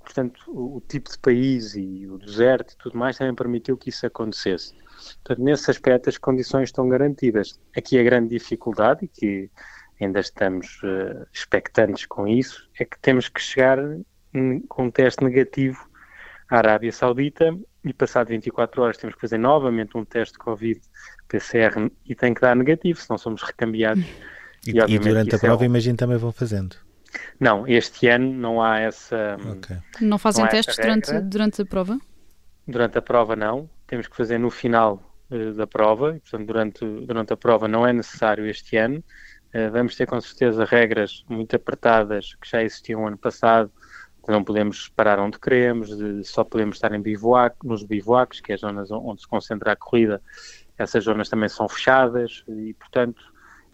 [0.00, 3.90] Portanto, o, o tipo de país e o deserto e tudo mais também permitiu que
[3.90, 4.74] isso acontecesse.
[5.24, 7.58] Portanto, nesse aspecto, as condições estão garantidas.
[7.76, 9.50] Aqui a grande dificuldade, e que
[10.00, 13.78] ainda estamos uh, expectantes com isso, é que temos que chegar
[14.68, 15.86] com um teste negativo
[16.52, 20.80] à Arábia Saudita e passado 24 horas temos que fazer novamente um teste de Covid
[21.26, 24.04] PCR e tem que dar negativo, senão somos recambiados.
[24.66, 25.66] E, e, e durante a prova, é...
[25.66, 26.76] imagino, também vão fazendo.
[27.40, 29.38] Não, este ano não há essa.
[29.56, 29.78] Okay.
[30.02, 31.98] Não fazem não testes durante, durante a prova?
[32.68, 36.84] Durante a prova, não temos que fazer no final uh, da prova, e, portanto, durante,
[37.06, 39.02] durante a prova não é necessário este ano.
[39.54, 43.70] Uh, vamos ter com certeza regras muito apertadas que já existiam ano passado,
[44.30, 45.90] não podemos parar onde queremos,
[46.24, 49.76] só podemos estar em bivouac, nos bivouacs, que é as zonas onde se concentra a
[49.76, 50.22] corrida,
[50.78, 53.22] essas zonas também são fechadas e, portanto,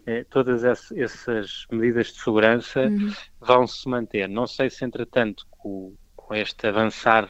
[0.05, 3.11] eh, todas essas medidas de segurança uhum.
[3.39, 4.27] vão se manter.
[4.27, 7.29] Não sei se, entretanto, com, com este avançar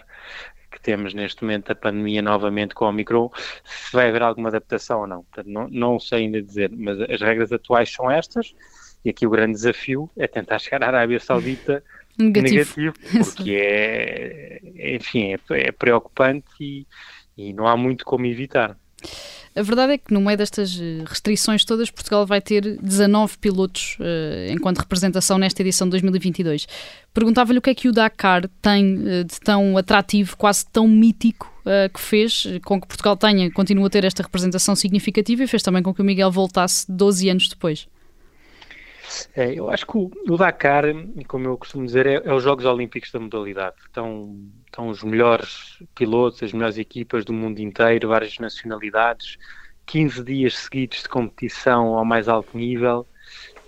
[0.72, 3.32] que temos neste momento a pandemia novamente com o Omicron,
[3.64, 5.24] se vai haver alguma adaptação ou não.
[5.24, 8.56] Portanto, não, não sei ainda dizer, mas as regras atuais são estas,
[9.04, 11.84] e aqui o grande desafio é tentar chegar à Arábia Saudita
[12.18, 12.94] negativo, negativo
[13.26, 16.86] porque é, enfim, é, é preocupante e,
[17.38, 18.78] e não há muito como evitar.
[19.56, 24.54] A verdade é que no meio destas restrições todas, Portugal vai ter 19 pilotos uh,
[24.54, 26.68] enquanto representação nesta edição de 2022.
[27.14, 31.52] Perguntava-lhe o que é que o Dakar tem uh, de tão atrativo, quase tão mítico,
[31.66, 35.64] uh, que fez com que Portugal tenha, continua a ter esta representação significativa e fez
[35.64, 37.88] também com que o Miguel voltasse 12 anos depois.
[39.36, 40.84] É, eu acho que o, Dakar,
[41.28, 43.76] como eu costumo dizer, é, é, os Jogos Olímpicos da modalidade.
[43.86, 49.38] Estão, estão os melhores pilotos, as melhores equipas do mundo inteiro, várias nacionalidades,
[49.86, 53.08] 15 dias seguidos de competição ao mais alto nível.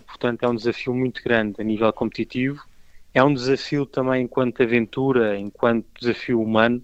[0.05, 2.63] Portanto, é um desafio muito grande a nível competitivo.
[3.13, 6.83] É um desafio também enquanto aventura, enquanto desafio humano.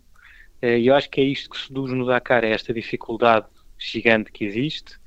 [0.62, 3.46] É, e eu acho que é isto que seduz no Dakar, é esta dificuldade
[3.78, 5.00] gigante que existe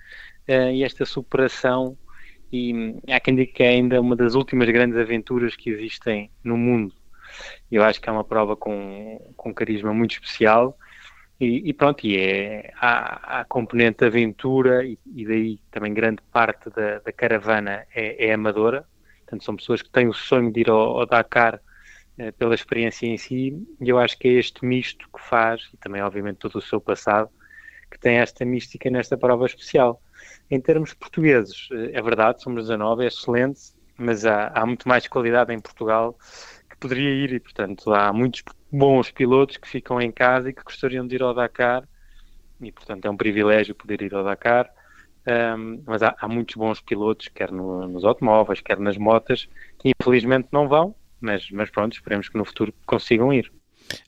[0.47, 1.97] é, e esta superação
[2.53, 6.57] e há quem diga que é ainda uma das últimas grandes aventuras que existem no
[6.57, 6.95] mundo.
[7.71, 10.77] Eu acho que é uma prova com, com carisma muito especial
[11.41, 16.69] e, e pronto, e é, há, a componente aventura e, e, daí também grande parte
[16.69, 18.85] da, da caravana é, é, amadora,
[19.21, 21.59] portanto são pessoas que têm o sonho de ir ao, ao Dakar
[22.19, 25.79] uh, pela experiência em si, e eu acho que é este misto que faz, e
[25.79, 27.31] também obviamente todo o seu passado,
[27.91, 30.01] que tem esta mística nesta prova especial.
[30.51, 33.61] Em termos portugueses, uh, é verdade, somos 19, é excelente,
[33.97, 36.19] mas há, há muito mais qualidade em Portugal
[36.69, 40.63] que poderia ir, e portanto há muitos bons pilotos que ficam em casa e que
[40.63, 41.89] gostariam de ir ao Dakar,
[42.61, 44.71] e portanto é um privilégio poder ir ao Dakar
[45.27, 49.91] um, mas há, há, muitos bons pilotos, quer no, nos automóveis, quer nas motas, que
[50.01, 53.53] infelizmente não vão, mas, mas pronto, esperemos que no futuro consigam ir.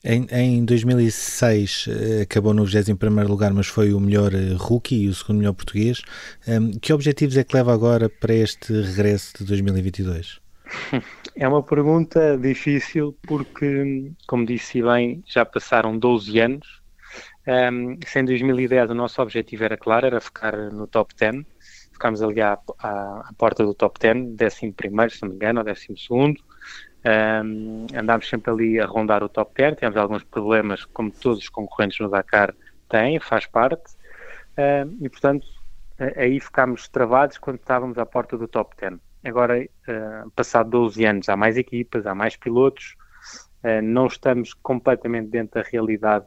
[0.05, 5.09] Em, em 2006 eh, acabou no 21 lugar, mas foi o melhor eh, rookie e
[5.09, 6.03] o segundo melhor português.
[6.47, 10.41] Um, que objetivos é que leva agora para este regresso de 2022?
[11.35, 16.83] É uma pergunta difícil porque, como disse bem, já passaram 12 anos
[17.47, 21.45] um, se em 2010 o nosso objetivo era claro, era ficar no top 10,
[21.93, 25.61] ficámos ali à, à, à porta do top 10, décimo primeiro, se não me engano,
[25.61, 26.41] ou décimo segundo.
[27.05, 31.49] Um, andámos sempre ali a rondar o top 10, tivemos alguns problemas, como todos os
[31.49, 32.55] concorrentes no Dakar
[32.89, 33.95] têm, faz parte,
[34.57, 35.47] um, e portanto
[36.17, 38.95] aí ficámos travados quando estávamos à porta do top 10.
[39.25, 42.97] Agora, uh, passado 12 anos, há mais equipas, há mais pilotos,
[43.65, 46.27] uh, não estamos completamente dentro da realidade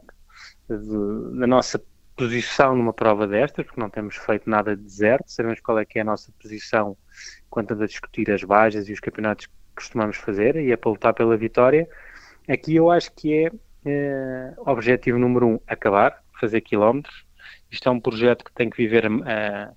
[0.68, 1.82] de, da nossa
[2.16, 5.98] posição numa prova destas, porque não temos feito nada de deserto, sabemos qual é que
[5.98, 6.96] é a nossa posição
[7.50, 11.36] quanto a discutir as bajas e os campeonatos costumamos fazer, e é para lutar pela
[11.36, 11.88] vitória.
[12.48, 13.50] Aqui eu acho que é,
[13.84, 17.24] é objetivo número um, acabar, fazer quilómetros.
[17.70, 19.72] Isto é um projeto que tem que viver a,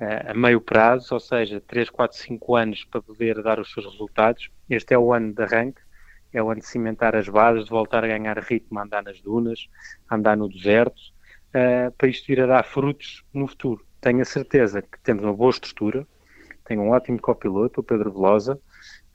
[0.00, 3.86] a, a, meio prazo, ou seja, 3, 4, 5 anos para poder dar os seus
[3.86, 4.50] resultados.
[4.68, 5.80] Este é o ano de arranque
[6.32, 9.20] é o ano de cimentar as bases, de voltar a ganhar ritmo, a andar nas
[9.20, 9.68] dunas,
[10.08, 11.00] a andar no deserto,
[11.48, 13.84] uh, para isto vir a dar frutos no futuro.
[14.00, 16.06] Tenho a certeza que temos uma boa estrutura,
[16.64, 18.60] tenho um ótimo copiloto, o Pedro Velosa,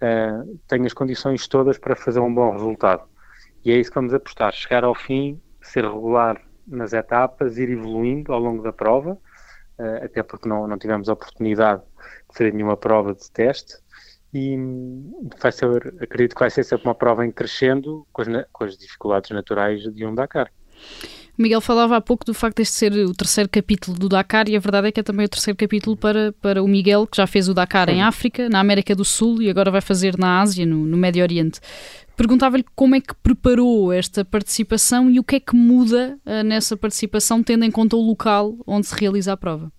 [0.02, 3.04] uh, tenho as condições todas para fazer um bom resultado.
[3.64, 8.32] E é isso que vamos apostar, chegar ao fim, ser regular nas etapas, ir evoluindo
[8.34, 9.14] ao longo da prova,
[9.80, 13.76] uh, até porque não, não tivemos a oportunidade de fazer nenhuma prova de teste,
[14.34, 14.58] e
[15.40, 15.66] vai ser,
[16.02, 19.82] acredito que vai ser sempre uma prova em crescendo com as, com as dificuldades naturais
[19.82, 20.52] de um Dakar.
[21.38, 24.48] O Miguel falava há pouco do facto de este ser o terceiro capítulo do Dakar
[24.48, 27.18] e a verdade é que é também o terceiro capítulo para, para o Miguel, que
[27.18, 30.40] já fez o Dakar em África, na América do Sul e agora vai fazer na
[30.40, 31.60] Ásia, no, no Médio Oriente.
[32.16, 36.78] Perguntava-lhe como é que preparou esta participação e o que é que muda uh, nessa
[36.78, 39.70] participação, tendo em conta o local onde se realiza a prova.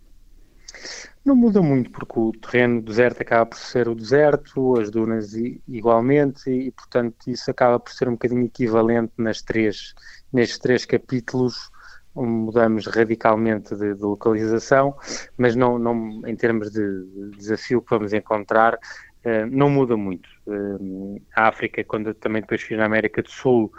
[1.26, 5.34] Não muda muito, porque o terreno deserto acaba por ser o deserto, as dunas
[5.66, 9.92] igualmente, e portanto isso acaba por ser um bocadinho equivalente nas três,
[10.32, 11.68] nestes três capítulos.
[12.14, 14.94] Mudamos radicalmente de, de localização,
[15.36, 18.78] mas não, não, em termos de, de desafio que vamos encontrar,
[19.26, 20.28] Uh, não muda muito.
[20.46, 23.72] Uh, a África, quando também depois fiz na América do Sul,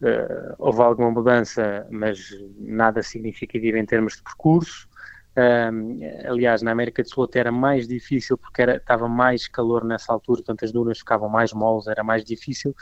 [0.00, 2.30] uh, houve alguma mudança, mas
[2.60, 4.88] nada significativo em termos de percurso.
[5.36, 9.84] Um, aliás, na América do Sul até era mais difícil porque era, estava mais calor
[9.84, 12.74] nessa altura, portanto as dunas ficavam mais moles, era mais difícil.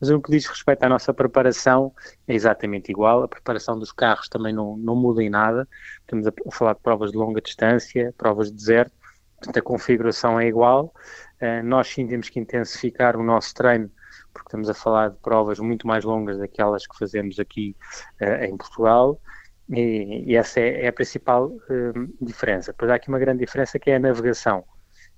[0.00, 1.92] Mas no que diz respeito à nossa preparação,
[2.28, 3.22] é exatamente igual.
[3.22, 5.66] A preparação dos carros também não, não muda em nada.
[6.00, 8.92] Estamos a falar de provas de longa distância, provas de deserto,
[9.36, 10.94] portanto a configuração é igual.
[11.40, 13.90] Uh, nós sim temos que intensificar o nosso treino
[14.32, 17.74] porque estamos a falar de provas muito mais longas daquelas que fazemos aqui
[18.20, 19.18] uh, em Portugal.
[19.68, 22.74] E, e essa é, é, a principal uh, diferença.
[22.76, 24.64] Pois há aqui uma grande diferença que é a navegação.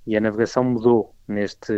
[0.07, 1.73] E a navegação mudou neste,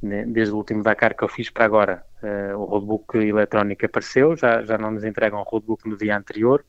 [0.00, 2.04] desde o último Dakar que eu fiz para agora.
[2.22, 6.64] Uh, o roadbook eletrónico apareceu, já, já não nos entregam o roadbook no dia anterior.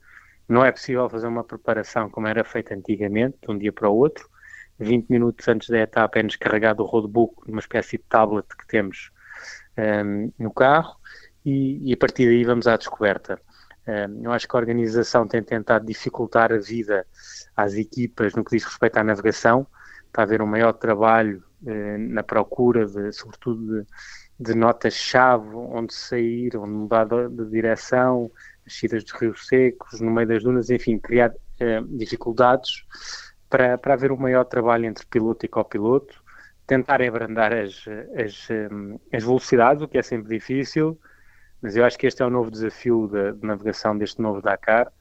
[0.49, 3.95] Não é possível fazer uma preparação como era feita antigamente, de um dia para o
[3.95, 4.29] outro.
[4.79, 9.12] 20 minutos antes da etapa é descarregado o roadbook numa espécie de tablet que temos
[9.77, 10.95] um, no carro
[11.45, 13.39] e, e, a partir daí vamos à descoberta.
[14.24, 17.06] Eu acho que a organização tem tentado dificultar a vida
[17.56, 19.65] às equipas no que diz respeito à navegação,
[20.12, 23.88] para haver um maior trabalho eh, na procura, de, sobretudo de,
[24.39, 28.30] de notas-chave, onde sair, onde mudar de direção,
[28.65, 32.86] as saídas dos rios secos, no meio das dunas, enfim, criar eh, dificuldades
[33.50, 36.22] para, para haver um maior trabalho entre piloto e copiloto,
[36.67, 38.70] tentar abrandar as, as, eh,
[39.13, 41.00] as velocidades, o que é sempre difícil,
[41.62, 44.91] mas eu acho que este é o novo desafio de, de navegação deste novo Dakar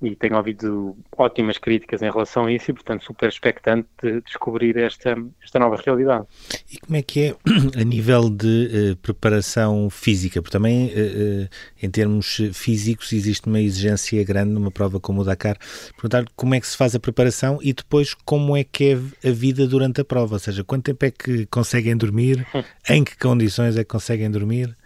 [0.00, 4.76] e tenho ouvido ótimas críticas em relação a isso e, portanto, super expectante de descobrir
[4.76, 6.26] esta, esta nova realidade.
[6.70, 7.36] E como é que é
[7.80, 10.42] a nível de uh, preparação física?
[10.42, 11.48] Porque também, uh, uh,
[11.82, 15.56] em termos físicos, existe uma exigência grande numa prova como o Dakar.
[15.94, 19.32] Perguntar como é que se faz a preparação e depois como é que é a
[19.32, 22.46] vida durante a prova, ou seja, quanto tempo é que conseguem dormir,
[22.90, 24.76] em que condições é que conseguem dormir?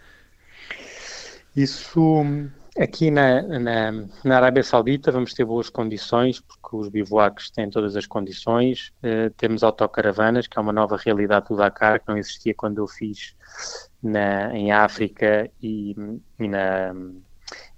[1.55, 2.23] Isso
[2.77, 3.91] aqui na, na,
[4.23, 8.93] na, Arábia Saudita vamos ter boas condições, porque os bivouacs têm todas as condições.
[9.03, 12.87] Uh, temos autocaravanas, que é uma nova realidade do Dakar, que não existia quando eu
[12.87, 13.35] fiz
[14.01, 15.93] na, em África e,
[16.39, 16.93] e na,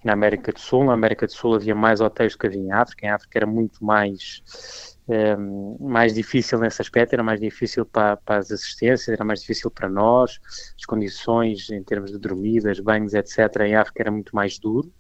[0.04, 0.86] na América do Sul.
[0.86, 3.08] Na América do Sul havia mais hotéis do que havia em África.
[3.08, 8.38] Em África era muito mais um, mais difícil nesse aspecto, era mais difícil para, para,
[8.38, 10.40] as assistências, era mais difícil para nós,
[10.78, 14.92] as condições em termos de dormidas, banhos, etc., em África era muito mais duro.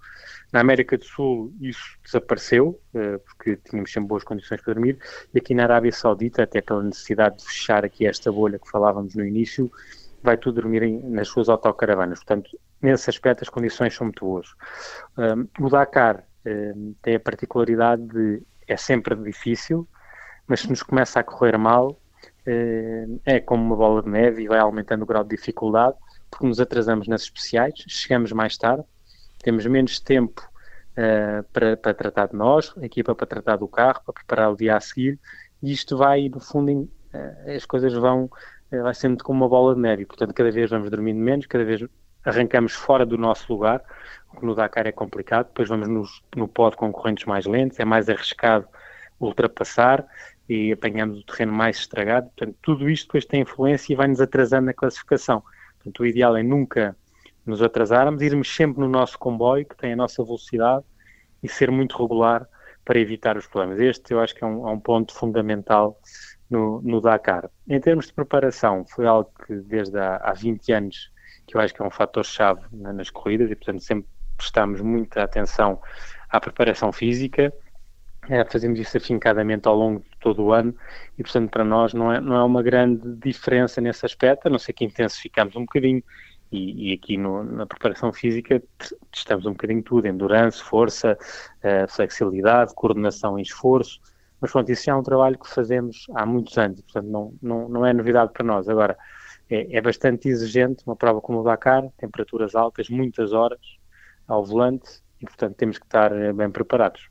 [0.51, 4.97] Na América do Sul isso desapareceu, uh, porque tínhamos sempre boas condições para dormir,
[5.33, 9.15] e aqui na Arábia Saudita, até aquela necessidade de fechar aqui esta bolha que falávamos
[9.15, 9.71] no início,
[10.21, 12.19] vai tudo dormir nas suas autocaravanas.
[12.19, 14.47] Portanto, nesse aspecto as condições são muito boas.
[15.17, 19.87] Um, o Dakar um, tem a particularidade de é sempre difícil,
[20.47, 21.97] mas se nos começa a correr mal,
[22.45, 25.95] eh, é como uma bola de neve e vai aumentando o grau de dificuldade,
[26.29, 28.83] porque nos atrasamos nas especiais, chegamos mais tarde,
[29.43, 30.41] temos menos tempo
[30.97, 34.55] uh, para, para, tratar de nós, a equipa para tratar do carro, para preparar o
[34.55, 35.19] dia a seguir,
[35.61, 38.29] e isto vai, no fundo, em, uh, as coisas vão,
[38.71, 41.85] vai sendo como uma bola de neve, portanto, cada vez vamos dormindo menos, cada vez
[42.25, 43.83] arrancamos fora do nosso lugar,
[44.33, 47.79] o que no Dakar é complicado, depois vamos nos, no pó de concorrentes mais lentos,
[47.79, 48.67] é mais arriscado
[49.19, 50.05] ultrapassar
[50.47, 52.27] e apanhamos o terreno mais estragado.
[52.27, 55.43] Portanto, tudo isto depois tem influência e vai-nos atrasando na classificação.
[55.77, 56.95] Portanto, o ideal é nunca
[57.45, 60.85] nos atrasarmos, irmos sempre no nosso comboio, que tem a nossa velocidade,
[61.41, 62.47] e ser muito regular
[62.85, 63.79] para evitar os problemas.
[63.79, 65.99] Este eu acho que é um, é um ponto fundamental
[66.49, 67.49] no, no, Dakar.
[67.67, 71.11] Em termos de preparação, foi algo que desde há, há 20 anos
[71.45, 75.81] que eu acho que é um fator-chave nas corridas e, portanto, sempre prestamos muita atenção
[76.29, 77.53] à preparação física
[78.29, 80.73] é, fazemos isso afincadamente ao longo de todo o ano
[81.19, 84.57] e, portanto, para nós não é, não é uma grande diferença nesse aspecto, a não
[84.57, 86.01] ser que intensificamos um bocadinho.
[86.51, 88.61] E, e aqui no, na preparação física
[89.11, 93.99] testamos um bocadinho tudo: endurance, força, uh, flexibilidade, coordenação e esforço.
[94.39, 97.69] Mas, pronto, isso já é um trabalho que fazemos há muitos anos, portanto, não, não,
[97.69, 98.69] não é novidade para nós.
[98.69, 98.97] Agora,
[99.49, 103.59] é, é bastante exigente uma prova como o Dakar, temperaturas altas, muitas horas
[104.27, 107.09] ao volante e, portanto, temos que estar eh, bem preparados.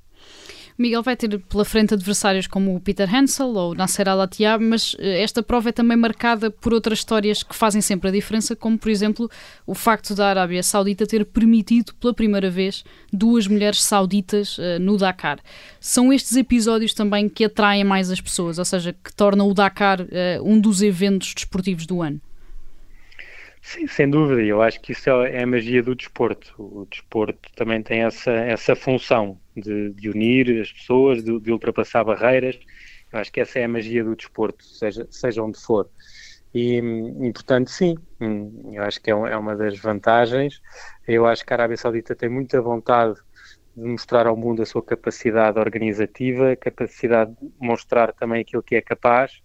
[0.79, 5.23] Miguel vai ter pela frente adversários como o Peter Hansel ou Nasser Al-Attiyah, mas eh,
[5.23, 8.91] esta prova é também marcada por outras histórias que fazem sempre a diferença, como por
[8.91, 9.31] exemplo
[9.67, 14.97] o facto da Arábia Saudita ter permitido pela primeira vez duas mulheres sauditas uh, no
[14.97, 15.39] Dakar.
[15.81, 20.01] São estes episódios também que atraem mais as pessoas, ou seja, que tornam o Dakar
[20.01, 20.07] uh,
[20.43, 22.21] um dos eventos desportivos do ano.
[23.63, 24.43] Sim, sem dúvida.
[24.43, 26.53] Eu acho que isso é, é a magia do desporto.
[26.59, 32.05] O desporto também tem essa, essa função de, de unir as pessoas, de, de, ultrapassar
[32.05, 32.59] barreiras.
[33.13, 35.89] Eu acho que essa é a magia do desporto, seja, seja onde for.
[36.55, 40.61] E, e portanto, sim, hum, eu acho que é, é uma das vantagens.
[41.07, 43.15] Eu acho que a Arábia Saudita tem muita vontade
[43.77, 48.83] de mostrar ao mundo a sua capacidade organizativa, capacidade de mostrar também aquilo que é
[48.83, 49.41] capaz.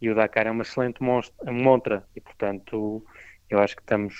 [0.00, 2.06] E o Dakar é uma excelente montra.
[2.14, 3.04] E, portanto,
[3.48, 4.14] eu acho que estamos,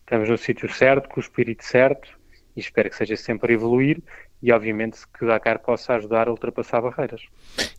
[0.00, 2.08] estamos no sítio certo, com o espírito certo
[2.56, 4.02] e espero que seja sempre a evoluir
[4.42, 7.22] e obviamente que o Dakar possa ajudar a ultrapassar barreiras.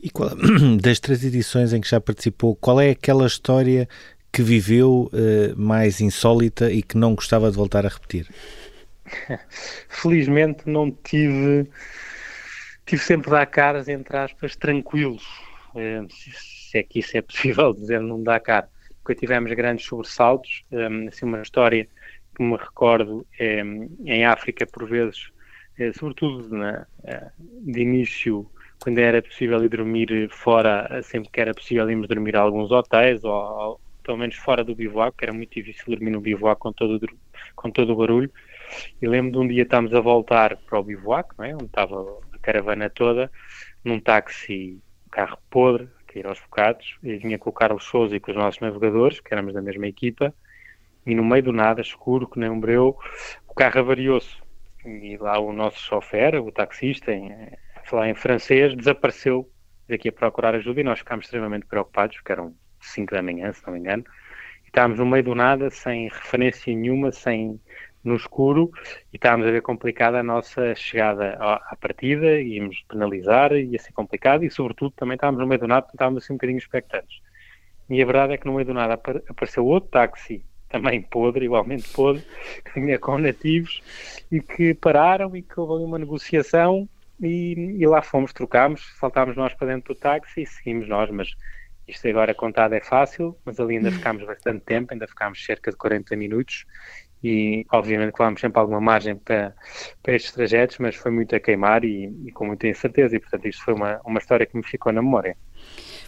[0.01, 0.31] E qual,
[0.81, 3.87] das três edições em que já participou, qual é aquela história
[4.31, 8.27] que viveu uh, mais insólita e que não gostava de voltar a repetir?
[9.89, 11.69] Felizmente não tive
[12.85, 15.23] tive sempre Dakars, entre aspas, tranquilos,
[15.75, 18.69] uh, se é que isso é possível dizer num Dakar
[19.03, 20.63] porque tivemos grandes sobressaltos.
[20.71, 21.87] Um, assim, uma história
[22.35, 23.61] que me recordo é,
[24.05, 25.29] em África, por vezes,
[25.77, 31.53] é, sobretudo na, eh, de início, quando era possível ir dormir fora, sempre que era
[31.53, 35.33] possível irmos dormir a alguns hotéis, ou, ou pelo menos fora do bivouac, que era
[35.33, 36.99] muito difícil dormir no bivouac com todo,
[37.55, 38.31] com todo o barulho.
[39.01, 41.53] E lembro de um dia estávamos a voltar para o bivouac, é?
[41.53, 42.01] onde estava
[42.33, 43.31] a caravana toda,
[43.83, 45.87] num táxi, carro podre,
[46.19, 49.33] ir aos bocados, e vinha com o Carlos Souza e com os nossos navegadores, que
[49.33, 50.33] éramos da mesma equipa,
[51.05, 52.97] e no meio do nada, escuro, que nem um breu,
[53.47, 54.37] o carro avariou-se.
[54.85, 57.31] E lá o nosso chofer, o taxista, em,
[57.85, 59.49] falar em francês, desapareceu
[59.87, 63.65] daqui a procurar ajuda e nós ficámos extremamente preocupados, porque eram 5 da manhã, se
[63.65, 64.03] não me engano,
[64.63, 67.59] e estávamos no meio do nada, sem referência nenhuma, sem
[68.03, 68.71] no escuro
[69.11, 74.43] e estávamos a ver complicada a nossa chegada à, partida, íamos penalizar, ia ser complicado
[74.43, 77.21] e, sobretudo, também estávamos no meio do nada, estávamos assim um bocadinho expectantes.
[77.89, 81.87] E a verdade é que no meio do nada apareceu outro táxi, também podre, igualmente
[81.93, 82.23] podre,
[82.65, 83.81] que vinha com nativos
[84.31, 86.89] e que pararam e que houve ali uma negociação
[87.21, 91.29] e, e lá fomos, trocámos, saltámos nós para dentro do táxi e seguimos nós, mas
[91.87, 95.77] isto agora contado é fácil, mas ali ainda ficámos bastante tempo, ainda ficámos cerca de
[95.77, 96.65] 40 minutos
[97.23, 99.55] e obviamente que vamos sempre alguma margem para,
[100.01, 103.47] para estes trajetos, mas foi muito a queimar e, e com muita incerteza, e portanto
[103.47, 105.37] isto foi uma, uma história que me ficou na memória.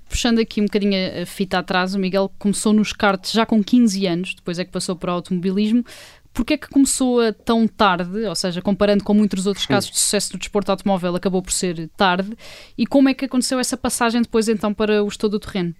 [0.09, 4.05] Puxando aqui um bocadinho a fita atrás, o Miguel começou nos karts já com 15
[4.05, 5.83] anos, depois é que passou para o automobilismo.
[6.31, 9.97] Porquê é que começou a tão tarde, ou seja, comparando com muitos outros casos de
[9.97, 12.35] sucesso do desporto automóvel, acabou por ser tarde,
[12.77, 15.73] e como é que aconteceu essa passagem depois então para o estudo do terreno?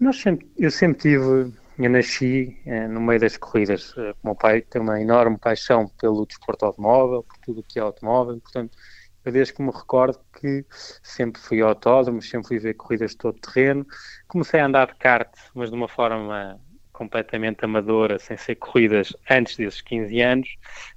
[0.00, 1.52] Nós sempre, eu sempre tive,
[1.84, 3.94] eu nasci eh, no meio das corridas.
[3.96, 7.78] Eh, o meu pai tem uma enorme paixão pelo desporto automóvel, por tudo o que
[7.78, 8.76] é automóvel, portanto,
[9.24, 10.64] eu desde que me recordo que
[11.02, 13.86] sempre fui autódromo, sempre fui ver corridas de todo terreno.
[14.26, 16.58] Comecei a andar de kart, mas de uma forma
[16.92, 20.48] completamente amadora, sem ser corridas, antes desses 15 anos,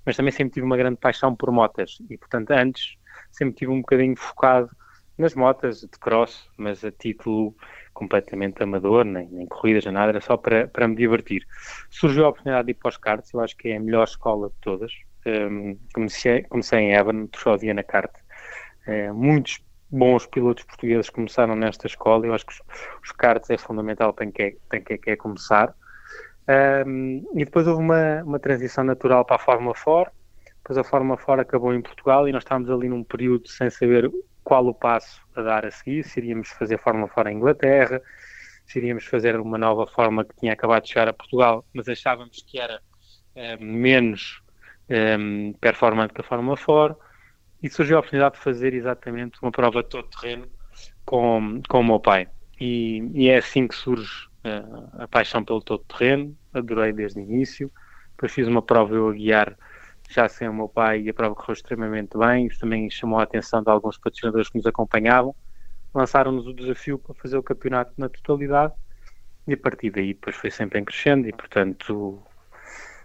[0.06, 2.98] mas também sempre tive uma grande paixão por motas e, portanto, antes
[3.32, 4.70] sempre tive um bocadinho focado
[5.18, 7.56] nas motas de cross, mas a título
[8.04, 11.46] completamente amador, nem, nem corridas, nem nada, era só para, para me divertir.
[11.90, 14.50] Surgiu a oportunidade de ir para os karts, eu acho que é a melhor escola
[14.50, 14.92] de todas.
[15.26, 18.12] Um, comecei, comecei em Evan, só dia na kart.
[18.88, 22.62] Uh, muitos bons pilotos portugueses começaram nesta escola, eu acho que os,
[23.04, 25.74] os karts é fundamental para quem quer, quem quer começar.
[26.86, 30.12] Um, e depois houve uma, uma transição natural para a Fórmula 4,
[30.58, 34.12] depois a Fórmula 4 acabou em Portugal e nós estávamos ali num período sem saber
[34.44, 38.02] qual o passo a dar a seguir, se iríamos fazer Fórmula fora em Inglaterra,
[38.66, 42.44] se iríamos fazer uma nova forma que tinha acabado de chegar a Portugal, mas achávamos
[42.48, 42.82] que era
[43.36, 44.42] eh, menos
[44.90, 45.18] eh,
[45.60, 46.98] performante que a Fórmula 4
[47.64, 50.48] e surgiu a oportunidade de fazer exatamente uma prova de todo terreno
[51.06, 52.28] com, com o meu pai.
[52.60, 57.24] E, e é assim que surge uh, a paixão pelo todo terreno, adorei desde o
[57.24, 57.72] início.
[58.12, 59.58] Depois fiz uma prova eu a guiar
[60.10, 62.48] já sem o meu pai a prova correu extremamente bem.
[62.48, 65.36] Isso também chamou a atenção de alguns patrocinadores que nos acompanhavam.
[65.94, 68.74] Lançaram-nos o desafio para fazer o campeonato na totalidade
[69.48, 72.22] e a partir daí depois foi sempre em crescendo e portanto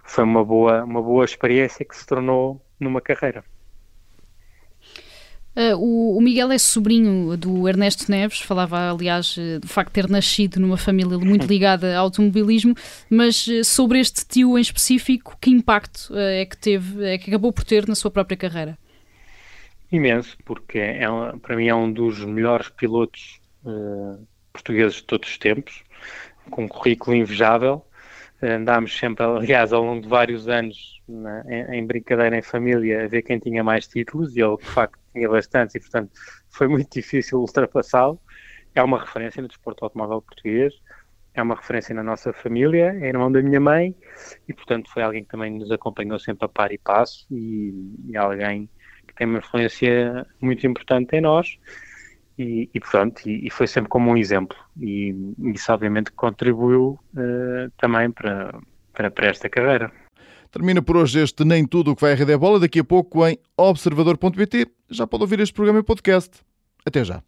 [0.05, 3.45] foi uma boa, uma boa experiência que se tornou numa carreira.
[5.57, 9.95] Uh, o, o, Miguel é sobrinho do Ernesto Neves, falava aliás uh, do facto de
[9.95, 12.77] ter nascido numa família muito ligada ao automobilismo,
[13.11, 17.53] mas uh, sobre este tio em específico, que impacto é que teve, é que acabou
[17.53, 18.79] por ter na sua própria carreira?
[19.91, 21.07] Imenso, porque é,
[21.43, 23.41] para mim é um dos melhores pilotos
[24.53, 25.83] portugueses de todos os tempos,
[26.51, 27.85] com um currículo invejável.
[28.41, 33.09] Andámos sempre, aliás, ao longo de vários anos, na, em, em brincadeira em família, a
[33.09, 36.11] ver quem tinha mais títulos, e ele, de facto, tinha bastantes e, portanto,
[36.51, 38.21] foi muito difícil ultrapassá-lo.
[38.75, 40.75] É uma referência no desporto automóvel português,
[41.35, 43.95] é uma referência na nossa família, é irmão da minha mãe
[44.49, 47.73] e, portanto, foi alguém que também nos acompanhou sempre a par e passo e,
[48.09, 48.69] e alguém
[49.07, 51.59] que tem uma influência muito importante em nós.
[52.39, 54.57] E, e, portanto, e, e, foi sempre como um exemplo.
[54.81, 55.13] E
[55.53, 58.57] isso, obviamente, contribuiu uh, também para,
[58.93, 59.91] para, para esta carreira.
[60.59, 62.59] Termina por hoje este Nem Tudo o que vai à Rede é Bola.
[62.59, 66.31] Daqui a pouco em observador.pt já pode ouvir este programa em podcast.
[66.85, 67.23] Até já.